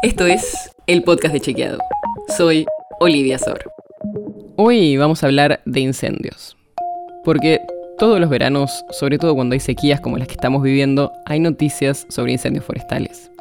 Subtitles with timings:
[0.00, 1.78] Esto es el podcast de Chequeado.
[2.36, 2.66] Soy
[3.00, 3.58] Olivia Sor.
[4.54, 6.56] Hoy vamos a hablar de incendios.
[7.24, 7.60] Porque
[7.98, 12.06] todos los veranos, sobre todo cuando hay sequías como las que estamos viviendo, hay noticias
[12.10, 13.32] sobre incendios forestales.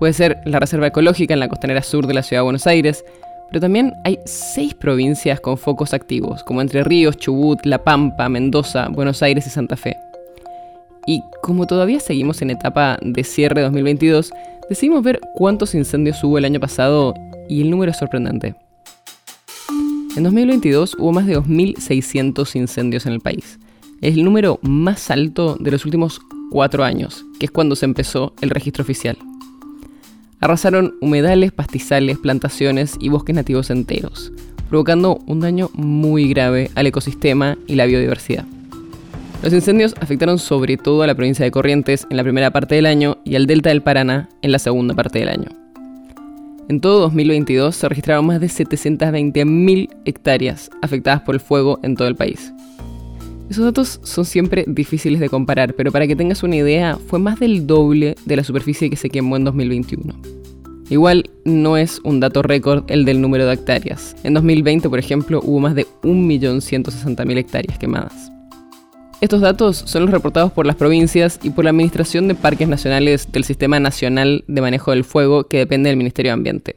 [0.00, 3.04] Puede ser la Reserva Ecológica en la costanera sur de la ciudad de Buenos Aires,
[3.48, 8.88] pero también hay seis provincias con focos activos, como Entre Ríos, Chubut, La Pampa, Mendoza,
[8.88, 9.96] Buenos Aires y Santa Fe.
[11.06, 14.32] Y como todavía seguimos en etapa de cierre 2022,
[14.72, 17.12] decidimos ver cuántos incendios hubo el año pasado
[17.46, 18.54] y el número es sorprendente.
[20.16, 23.58] En 2022 hubo más de 2.600 incendios en el país.
[24.00, 28.32] Es el número más alto de los últimos cuatro años, que es cuando se empezó
[28.40, 29.18] el registro oficial.
[30.40, 34.32] Arrasaron humedales, pastizales, plantaciones y bosques nativos enteros,
[34.70, 38.46] provocando un daño muy grave al ecosistema y la biodiversidad.
[39.42, 42.86] Los incendios afectaron sobre todo a la provincia de Corrientes en la primera parte del
[42.86, 45.48] año y al delta del Paraná en la segunda parte del año.
[46.68, 52.06] En todo 2022 se registraron más de 720.000 hectáreas afectadas por el fuego en todo
[52.06, 52.52] el país.
[53.50, 57.40] Esos datos son siempre difíciles de comparar, pero para que tengas una idea, fue más
[57.40, 60.14] del doble de la superficie que se quemó en 2021.
[60.88, 64.14] Igual no es un dato récord el del número de hectáreas.
[64.22, 68.21] En 2020, por ejemplo, hubo más de 1.160.000 hectáreas quemadas.
[69.22, 73.30] Estos datos son los reportados por las provincias y por la Administración de Parques Nacionales
[73.30, 76.76] del Sistema Nacional de Manejo del Fuego que depende del Ministerio de Ambiente.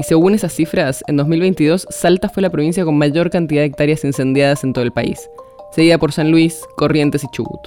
[0.00, 4.04] Y según esas cifras, en 2022 Salta fue la provincia con mayor cantidad de hectáreas
[4.04, 5.30] incendiadas en todo el país,
[5.70, 7.60] seguida por San Luis, Corrientes y Chubut.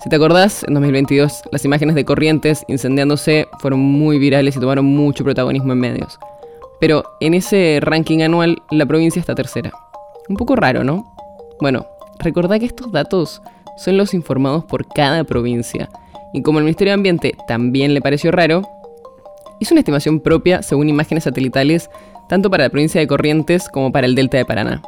[0.00, 4.84] Si te acordás, en 2022 las imágenes de Corrientes incendiándose fueron muy virales y tomaron
[4.84, 6.16] mucho protagonismo en medios.
[6.78, 9.72] Pero en ese ranking anual la provincia está tercera.
[10.28, 11.12] Un poco raro, ¿no?
[11.60, 11.86] Bueno,
[12.22, 13.42] Recordá que estos datos
[13.76, 15.88] son los informados por cada provincia.
[16.32, 18.62] Y como el Ministerio de Ambiente también le pareció raro,
[19.60, 21.90] hizo una estimación propia según imágenes satelitales
[22.28, 24.82] tanto para la provincia de Corrientes como para el Delta de Paraná.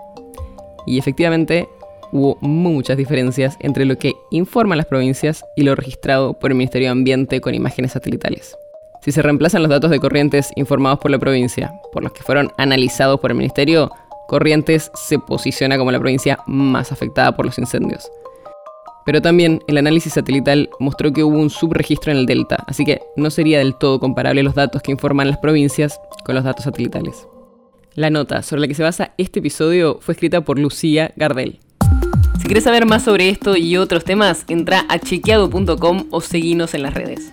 [0.86, 1.68] Y efectivamente
[2.12, 6.88] hubo muchas diferencias entre lo que informan las provincias y lo registrado por el Ministerio
[6.88, 8.56] de Ambiente con imágenes satelitales.
[9.02, 12.52] Si se reemplazan los datos de Corrientes informados por la provincia por los que fueron
[12.56, 13.90] analizados por el Ministerio,
[14.26, 18.10] Corrientes se posiciona como la provincia más afectada por los incendios.
[19.04, 23.02] Pero también el análisis satelital mostró que hubo un subregistro en el delta, así que
[23.16, 27.26] no sería del todo comparable los datos que informan las provincias con los datos satelitales.
[27.94, 31.60] La nota sobre la que se basa este episodio fue escrita por Lucía Gardel.
[32.40, 36.82] Si quieres saber más sobre esto y otros temas, entra a chequeado.com o seguinos en
[36.82, 37.32] las redes.